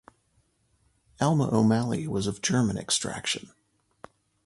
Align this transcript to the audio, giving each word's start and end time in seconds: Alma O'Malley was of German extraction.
Alma 1.21 1.53
O'Malley 1.55 2.07
was 2.07 2.25
of 2.25 2.41
German 2.41 2.75
extraction. 2.75 3.51